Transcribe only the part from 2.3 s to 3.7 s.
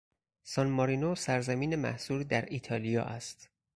ایتالیا است.